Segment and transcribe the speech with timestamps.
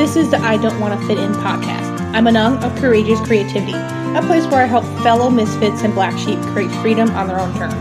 [0.00, 2.00] This is the I Don't Want to Fit In podcast.
[2.14, 6.16] I'm a Anung of Courageous Creativity, a place where I help fellow misfits and black
[6.18, 7.74] sheep create freedom on their own terms.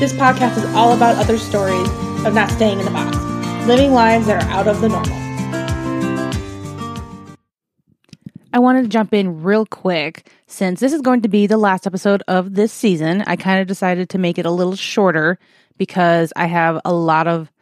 [0.00, 1.86] This podcast is all about other stories
[2.24, 3.14] of not staying in the box,
[3.66, 5.12] living lives that are out of the normal.
[8.54, 11.86] I wanted to jump in real quick since this is going to be the last
[11.86, 13.20] episode of this season.
[13.26, 15.38] I kind of decided to make it a little shorter
[15.76, 17.52] because I have a lot of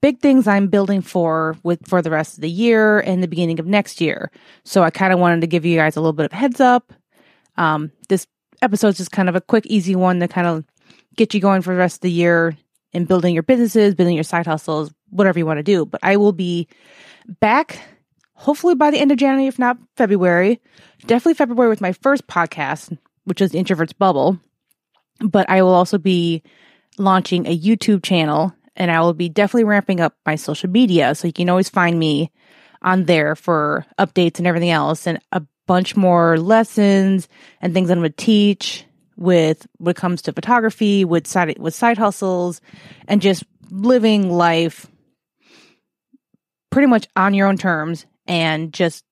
[0.00, 3.60] big things I'm building for with for the rest of the year and the beginning
[3.60, 4.30] of next year.
[4.64, 6.92] So I kind of wanted to give you guys a little bit of heads up.
[7.56, 8.26] Um, this
[8.62, 10.64] episode is just kind of a quick, easy one to kind of
[11.16, 12.56] get you going for the rest of the year
[12.92, 15.84] and building your businesses, building your side hustles, whatever you want to do.
[15.84, 16.68] But I will be
[17.40, 17.78] back
[18.34, 20.60] hopefully by the end of January, if not February.
[21.06, 24.38] Definitely February with my first podcast, which is Introverts Bubble.
[25.20, 26.42] But I will also be
[26.96, 31.14] launching a YouTube channel and I will be definitely ramping up my social media.
[31.14, 32.30] So you can always find me
[32.82, 37.28] on there for updates and everything else and a bunch more lessons
[37.60, 38.84] and things I'm going to teach
[39.16, 42.60] with when it comes to photography, with side, with side hustles
[43.06, 44.86] and just living life
[46.70, 49.04] pretty much on your own terms and just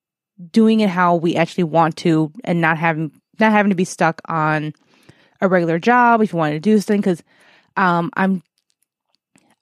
[0.50, 4.20] doing it how we actually want to and not having not having to be stuck
[4.26, 4.72] on
[5.40, 7.22] a regular job if you want to do something because
[7.76, 8.42] um, I'm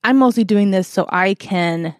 [0.06, 1.92] I'm mostly doing this so I can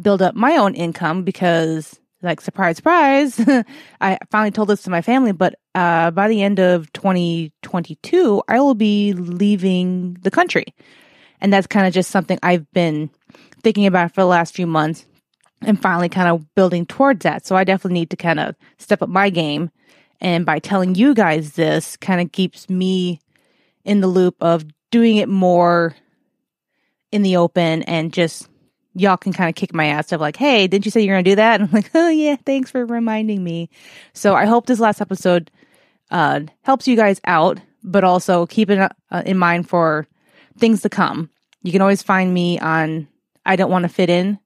[0.00, 3.40] build up my own income because like surprise surprise
[4.00, 8.60] I finally told this to my family but uh, by the end of 2022 I
[8.60, 10.66] will be leaving the country
[11.40, 13.10] and that's kind of just something I've been
[13.60, 15.04] thinking about for the last few months
[15.62, 17.44] and finally kind of building towards that.
[17.44, 19.72] So I definitely need to kind of step up my game.
[20.20, 23.20] And by telling you guys this kind of keeps me
[23.84, 25.96] in the loop of doing it more
[27.12, 28.48] in the open and just
[28.94, 31.24] y'all can kind of kick my ass of like, hey, didn't you say you're going
[31.24, 31.60] to do that?
[31.60, 33.68] And I'm like, oh yeah, thanks for reminding me.
[34.14, 35.50] So I hope this last episode
[36.10, 40.06] uh, helps you guys out, but also keep it uh, in mind for
[40.58, 41.30] things to come.
[41.62, 43.08] You can always find me on
[43.44, 44.38] I don't want to fit in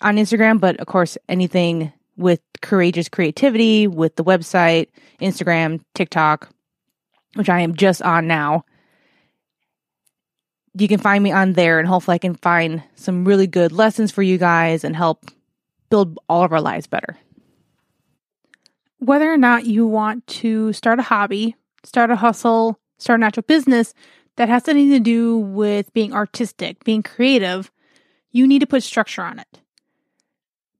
[0.00, 4.88] on Instagram, but of course, anything with courageous creativity, with the website,
[5.20, 6.48] Instagram, TikTok,
[7.34, 8.64] which I am just on now.
[10.76, 14.10] You can find me on there, and hopefully, I can find some really good lessons
[14.10, 15.30] for you guys and help
[15.88, 17.16] build all of our lives better.
[18.98, 21.54] Whether or not you want to start a hobby,
[21.84, 23.94] start a hustle, start an actual business
[24.36, 27.70] that has anything to do with being artistic, being creative,
[28.32, 29.60] you need to put structure on it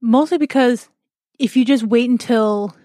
[0.04, 0.88] mostly because
[1.38, 2.76] if you just wait until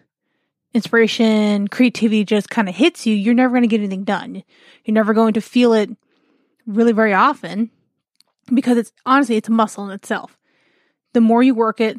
[0.74, 4.44] inspiration, creativity just kind of hits you, you're never going to get anything done.
[4.86, 5.90] You're never going to feel it
[6.70, 7.72] really very often
[8.54, 10.38] because it's honestly, it's a muscle in itself.
[11.14, 11.98] The more you work it,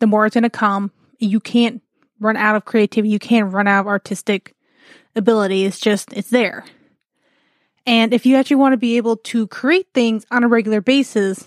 [0.00, 0.90] the more it's going to come.
[1.18, 1.82] You can't
[2.18, 3.10] run out of creativity.
[3.10, 4.54] You can't run out of artistic
[5.14, 5.64] ability.
[5.64, 6.64] It's just, it's there.
[7.86, 11.44] And if you actually want to be able to create things on a regular basis,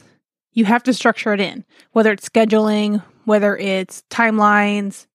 [0.54, 5.08] you have to structure it in, whether it's scheduling, whether it's timelines,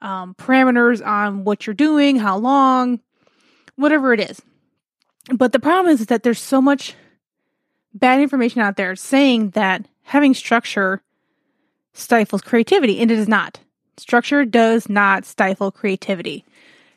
[0.00, 3.00] um, parameters on what you're doing, how long,
[3.76, 4.40] whatever it is.
[5.32, 6.94] But the problem is, that there's so much
[7.92, 11.02] bad information out there saying that having structure
[11.92, 13.58] stifles creativity, and it is not.
[13.96, 16.44] Structure does not stifle creativity.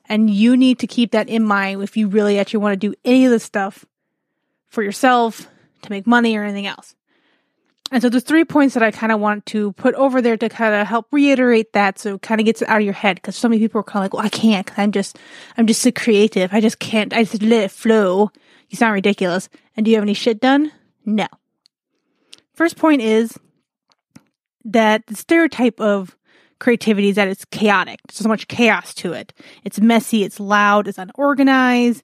[0.05, 2.95] And you need to keep that in mind if you really actually want to do
[3.05, 3.85] any of this stuff
[4.67, 5.47] for yourself,
[5.81, 6.95] to make money, or anything else.
[7.91, 10.47] And so there's three points that I kind of want to put over there to
[10.47, 11.97] kind of help reiterate that.
[11.97, 14.03] So kind of gets it out of your head because so many people are kind
[14.05, 15.17] of like, well, I can't because I'm just,
[15.57, 16.53] I'm just so creative.
[16.53, 18.31] I just can't, I just let it flow.
[18.69, 19.49] You sound ridiculous.
[19.75, 20.71] And do you have any shit done?
[21.03, 21.25] No.
[22.53, 23.39] First point is
[24.65, 26.15] that the stereotype of
[26.59, 27.99] creativity is that it's chaotic.
[28.07, 29.33] There's so much chaos to it.
[29.63, 30.23] It's messy.
[30.23, 30.87] It's loud.
[30.87, 32.03] It's unorganized.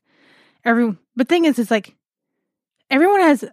[0.64, 1.94] Everyone, but thing is, it's like
[2.90, 3.46] everyone has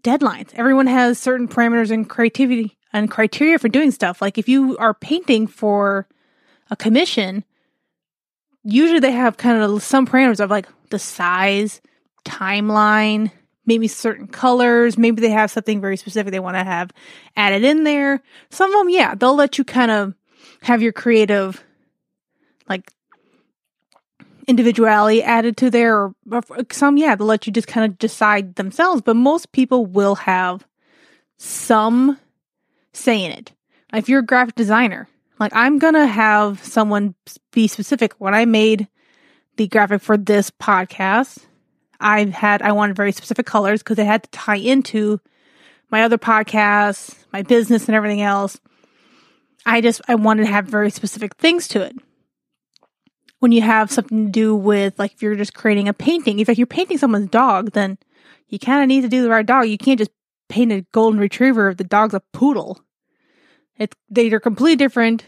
[0.00, 0.52] deadlines.
[0.54, 4.22] Everyone has certain parameters and creativity and criteria for doing stuff.
[4.22, 6.06] Like if you are painting for
[6.70, 7.44] a commission,
[8.62, 11.80] usually they have kind of some parameters of like the size,
[12.24, 13.30] timeline,
[13.66, 14.98] maybe certain colors.
[14.98, 16.90] Maybe they have something very specific they want to have
[17.36, 18.22] added in there.
[18.50, 20.14] Some of them, yeah, they'll let you kind of
[20.62, 21.62] have your creative
[22.68, 22.92] like
[24.46, 26.14] individuality added to there or,
[26.70, 30.66] some yeah they'll let you just kind of decide themselves but most people will have
[31.36, 32.18] some
[32.92, 33.52] say in it.
[33.92, 35.08] If you're a graphic designer
[35.38, 37.14] like i'm gonna have someone
[37.52, 38.14] be specific.
[38.18, 38.88] When i made
[39.56, 41.44] the graphic for this podcast
[42.00, 45.20] i had i wanted very specific colors because they had to tie into
[45.90, 48.58] my other podcasts my business and everything else.
[49.66, 51.96] I just I wanted to have very specific things to it.
[53.44, 56.48] When you have something to do with like if you're just creating a painting, if
[56.48, 57.98] like you're painting someone's dog, then
[58.48, 59.68] you kind of need to do the right dog.
[59.68, 60.12] You can't just
[60.48, 62.80] paint a golden retriever if the dog's a poodle.
[63.76, 65.26] It's they are completely different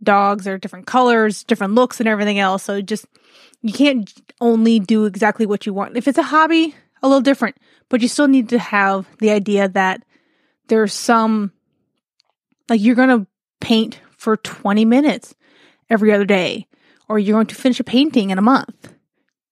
[0.00, 0.44] dogs.
[0.44, 2.62] They're different colors, different looks, and everything else.
[2.62, 3.06] So just
[3.60, 4.08] you can't
[4.40, 5.96] only do exactly what you want.
[5.96, 7.56] If it's a hobby, a little different,
[7.88, 10.04] but you still need to have the idea that
[10.68, 11.50] there's some
[12.68, 13.26] like you're to
[13.60, 15.34] paint for 20 minutes
[15.90, 16.68] every other day
[17.12, 18.94] or you're going to finish a painting in a month.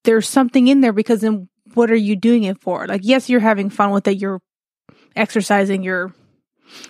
[0.03, 2.87] There's something in there because then what are you doing it for?
[2.87, 4.41] Like yes, you're having fun with it, you're
[5.15, 6.11] exercising your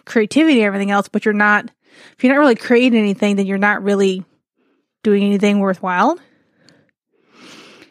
[0.05, 1.69] creativity and everything else, but you're not
[2.17, 4.23] if you're not really creating anything, then you're not really
[5.03, 6.17] doing anything worthwhile.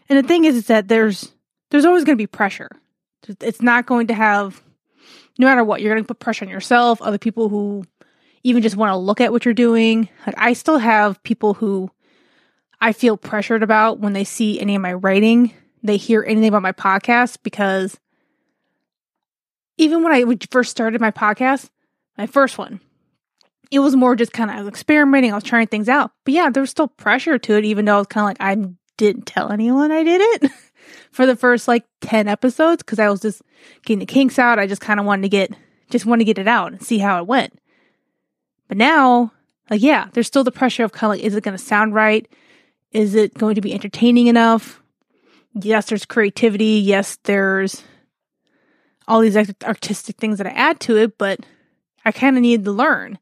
[0.08, 1.30] And the thing is, is that there's
[1.70, 2.70] there's always going to be pressure.
[3.28, 4.62] It's not going to have,
[5.38, 7.84] no matter what, you're going to put pressure on yourself, other people who
[8.42, 10.08] even just want to look at what you're doing.
[10.26, 11.90] Like I still have people who
[12.80, 16.62] I feel pressured about when they see any of my writing, they hear anything about
[16.62, 17.98] my podcast because
[19.76, 21.70] even when I first started my podcast,
[22.16, 22.80] my first one,
[23.70, 26.10] it was more just kind of experimenting, I was trying things out.
[26.24, 28.40] But yeah, there was still pressure to it, even though I was kind of like
[28.40, 30.50] I didn't tell anyone I did it
[31.12, 33.42] for the first like ten episodes because I was just
[33.84, 34.58] getting the kinks out.
[34.58, 35.54] I just kind of wanted to get
[35.90, 37.58] just want to get it out and see how it went.
[38.68, 39.32] But now,
[39.70, 41.94] like yeah, there's still the pressure of kind of like, is it going to sound
[41.94, 42.28] right?
[42.92, 44.82] Is it going to be entertaining enough?
[45.54, 46.80] Yes, there's creativity.
[46.80, 47.82] Yes, there's
[49.06, 51.40] all these artistic things that I add to it, but
[52.04, 53.18] I kind of need to learn.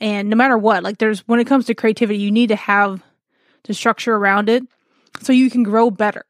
[0.00, 3.02] And no matter what, like there's when it comes to creativity, you need to have
[3.64, 4.62] the structure around it
[5.20, 6.24] so you can grow better.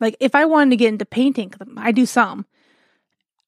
[0.00, 2.46] Like if I wanted to get into painting, I do some.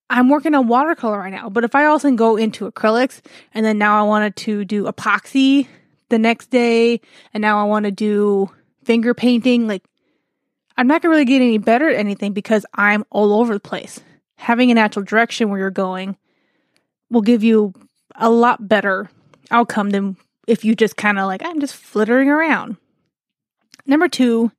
[0.09, 3.21] I'm working on watercolor right now, but if I also go into acrylics
[3.53, 5.67] and then now I wanted to do epoxy
[6.09, 7.01] the next day
[7.33, 8.51] and now I want to do
[8.85, 9.85] finger painting, like
[10.77, 13.61] I'm not going to really get any better at anything because I'm all over the
[13.61, 14.01] place.
[14.37, 16.17] Having a natural direction where you're going
[17.11, 17.73] will give you
[18.17, 19.09] a lot better
[19.51, 20.17] outcome than
[20.47, 22.77] if you just kind of like, I'm just flittering around.
[23.87, 24.51] Number two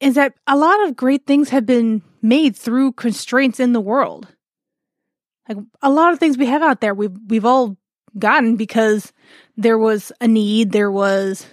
[0.00, 4.28] is that a lot of great things have been made through constraints in the world.
[5.48, 7.76] Like a lot of things we have out there, we've, we've all
[8.18, 9.12] gotten because
[9.56, 11.46] there was a need, there was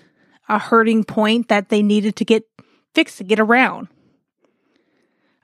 [0.49, 2.43] a hurting point that they needed to get
[2.93, 3.87] fixed to get around.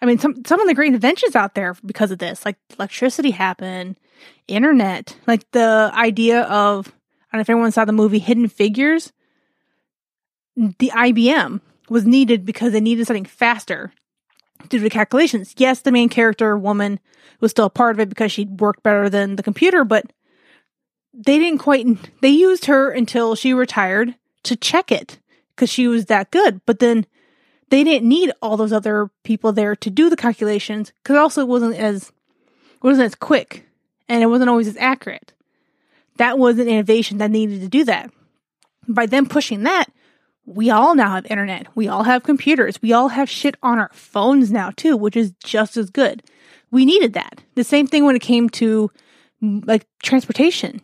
[0.01, 3.31] I mean, some some of the great inventions out there because of this, like electricity
[3.31, 3.99] happened,
[4.47, 9.11] internet, like the idea of I don't know if everyone saw the movie Hidden Figures.
[10.55, 13.91] The IBM was needed because they needed something faster
[14.61, 15.53] to do the calculations.
[15.57, 16.99] Yes, the main character woman
[17.39, 20.11] was still a part of it because she worked better than the computer, but
[21.17, 21.87] they didn't quite.
[22.21, 25.19] They used her until she retired to check it
[25.55, 26.61] because she was that good.
[26.65, 27.05] But then
[27.69, 31.47] they didn't need all those other people there to do the calculations because also it
[31.47, 32.11] wasn't as
[32.81, 33.67] wasn't as quick
[34.07, 35.33] and it wasn't always as accurate.
[36.17, 38.11] That was an innovation that needed to do that.
[38.87, 39.85] By them pushing that,
[40.45, 41.67] we all now have internet.
[41.75, 42.81] We all have computers.
[42.81, 46.23] We all have shit on our phones now too, which is just as good.
[46.71, 47.41] We needed that.
[47.55, 48.91] The same thing when it came to
[49.41, 50.81] like transportation.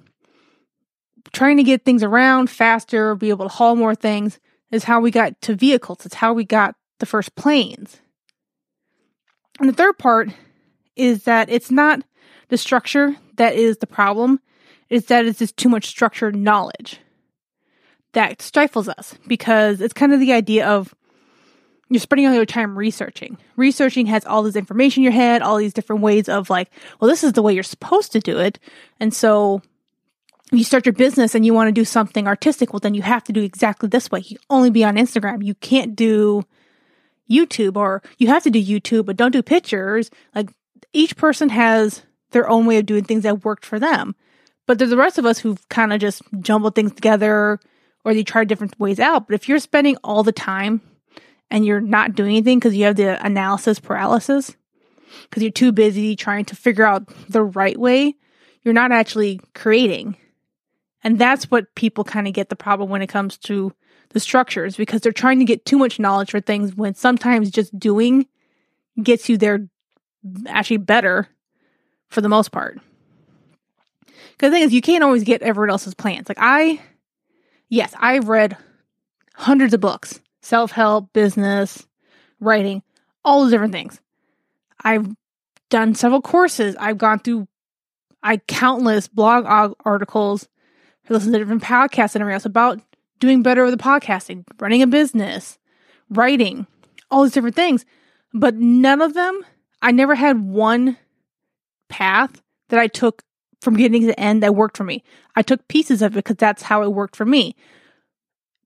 [1.32, 4.40] Trying to get things around faster, be able to haul more things
[4.72, 6.06] is how we got to vehicles.
[6.06, 8.00] It's how we got the first planes.
[9.60, 10.30] And the third part
[10.96, 12.04] is that it's not
[12.50, 14.40] the structure that is the problem,
[14.90, 17.00] it's that it's just too much structured knowledge
[18.14, 20.94] that stifles us because it's kind of the idea of
[21.90, 23.38] you're spending all your time researching.
[23.56, 27.10] Researching has all this information in your head, all these different ways of like, well,
[27.10, 28.60] this is the way you're supposed to do it.
[29.00, 29.62] And so
[30.60, 33.24] you start your business and you want to do something artistic, well, then you have
[33.26, 34.22] to do exactly this way.
[34.26, 35.44] You only be on Instagram.
[35.44, 36.44] You can't do
[37.30, 40.12] YouTube or you have to do YouTube, but don't do pictures.
[40.36, 40.50] Like
[40.92, 44.16] each person has their own way of doing things that worked for them.
[44.66, 47.60] But there's the rest of us who've kind of just jumbled things together
[48.06, 49.28] or they try different ways out.
[49.28, 50.82] But if you're spending all the time
[51.50, 54.56] and you're not doing anything because you have the analysis paralysis,
[55.24, 58.16] because you're too busy trying to figure out the right way,
[58.64, 60.16] you're not actually creating.
[61.04, 63.74] And that's what people kind of get the problem when it comes to
[64.10, 67.78] the structures because they're trying to get too much knowledge for things when sometimes just
[67.78, 68.28] doing
[69.02, 69.68] gets you there
[70.48, 71.28] actually better
[72.10, 72.80] for the most part.
[74.06, 76.30] Because the thing is, you can't always get everyone else's plans.
[76.30, 76.80] Like, I,
[77.70, 78.56] yes, I've read
[79.36, 81.88] hundreds of books self help, business,
[82.40, 82.84] writing,
[83.26, 84.00] all those different things.
[84.84, 85.08] I've
[85.70, 86.76] done several courses.
[86.80, 87.48] I've gone through
[88.24, 89.46] I countless blog
[89.86, 90.48] articles,
[91.10, 92.80] I listened to different podcasts and everything else about
[93.20, 95.58] doing better with the podcasting, running a business,
[96.10, 96.68] writing,
[97.12, 97.86] all these different things.
[98.34, 99.46] But none of them,
[99.82, 100.98] I never had one
[101.90, 103.24] path that I took
[103.62, 105.04] from beginning to the end that worked for me.
[105.36, 107.56] I took pieces of it because that's how it worked for me.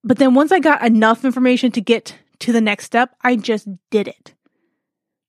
[0.04, 3.68] But then once I got enough information to get to the next step, I just
[3.90, 4.34] did it.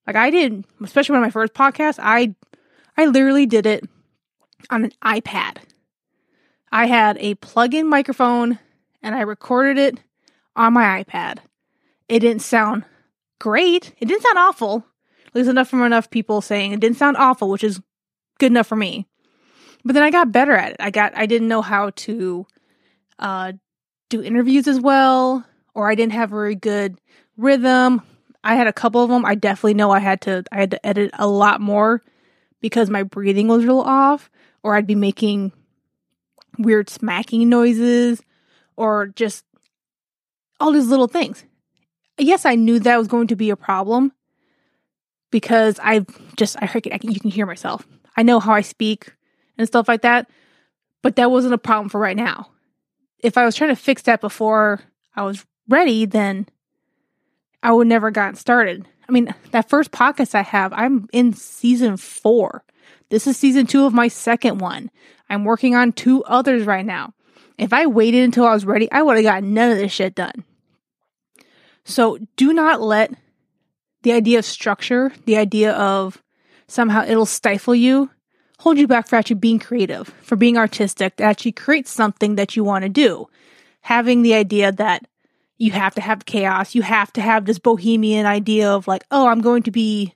[0.06, 2.34] Like I did, especially of my first podcasts, I
[2.96, 3.84] I literally did it
[4.70, 5.58] on an iPad.
[6.70, 8.58] I had a plug-in microphone
[9.02, 10.00] and I recorded it
[10.56, 11.38] on my iPad.
[12.08, 12.84] It didn't sound
[13.38, 13.94] great.
[13.98, 14.84] It didn't sound awful.
[15.32, 17.80] There's enough from enough people saying it didn't sound awful, which is
[18.38, 19.06] good enough for me.
[19.84, 20.76] But then I got better at it.
[20.80, 22.46] I got I didn't know how to
[23.18, 23.52] uh,
[24.08, 25.44] do interviews as well,
[25.74, 26.98] or I didn't have very good
[27.36, 28.02] rhythm.
[28.42, 29.24] I had a couple of them.
[29.24, 32.02] I definitely know I had to I had to edit a lot more
[32.60, 34.30] because my breathing was real off,
[34.62, 35.52] or I'd be making
[36.58, 38.22] weird smacking noises,
[38.76, 39.44] or just
[40.60, 41.44] all these little things.
[42.18, 44.12] Yes, I knew that was going to be a problem
[45.30, 46.04] because I
[46.36, 47.04] just I heard it.
[47.04, 47.86] You can hear myself.
[48.16, 49.12] I know how I speak
[49.56, 50.28] and stuff like that.
[51.02, 52.50] But that wasn't a problem for right now.
[53.20, 54.80] If I was trying to fix that before
[55.14, 56.46] I was ready, then
[57.62, 58.86] I would never gotten started.
[59.08, 62.64] I mean, that first podcast I have, I'm in season four.
[63.08, 64.90] This is season two of my second one.
[65.30, 67.14] I'm working on two others right now.
[67.56, 70.14] If I waited until I was ready, I would have gotten none of this shit
[70.14, 70.44] done.
[71.84, 73.12] So do not let
[74.02, 76.22] the idea of structure, the idea of
[76.66, 78.10] somehow it'll stifle you,
[78.58, 82.56] hold you back for actually being creative, for being artistic, to actually create something that
[82.56, 83.26] you want to do.
[83.80, 85.06] Having the idea that
[85.58, 89.26] you have to have chaos, you have to have this bohemian idea of like, oh,
[89.26, 90.14] I'm going to be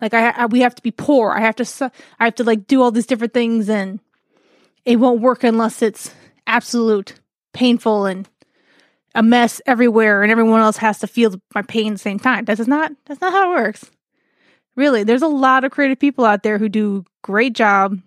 [0.00, 1.32] like I, I we have to be poor.
[1.32, 4.00] I have to I have to like do all these different things and
[4.84, 6.14] it won't work unless it's
[6.46, 7.20] absolute
[7.52, 8.28] painful and
[9.14, 12.44] a mess everywhere and everyone else has to feel my pain at the same time.
[12.44, 13.90] That's not that's not how it works.
[14.76, 17.98] Really, there's a lot of creative people out there who do great job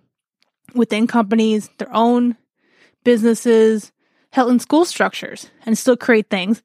[0.73, 2.37] within companies, their own
[3.03, 3.91] businesses,
[4.31, 6.63] held in school structures, and still create things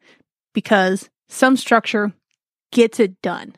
[0.55, 2.13] because some structure
[2.73, 3.55] gets it done.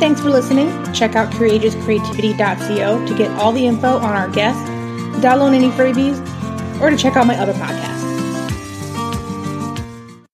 [0.00, 0.68] Thanks for listening.
[0.94, 4.62] Check out courageouscreativity.co to get all the info on our guests,
[5.20, 6.18] download any freebies,
[6.80, 7.99] or to check out my other podcasts.